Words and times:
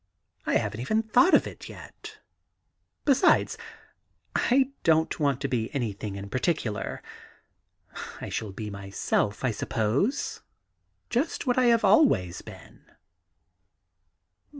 I 0.47 0.55
haven't 0.55 0.79
even 0.79 1.03
thought 1.03 1.35
about 1.35 1.45
it 1.45 1.69
yet.... 1.69 2.17
Besides 3.05 3.55
I 4.35 4.71
don't 4.81 5.19
want 5.19 5.39
to 5.41 5.47
be 5.47 5.69
anything 5.75 6.15
in 6.15 6.27
particular. 6.27 7.03
I 8.19 8.29
shall 8.29 8.51
be 8.51 8.71
myself, 8.71 9.43
I 9.45 9.51
suppose— 9.51 10.41
just 11.11 11.45
what 11.45 11.59
I 11.59 11.65
have 11.65 11.85
always 11.85 12.41
been.' 12.41 12.85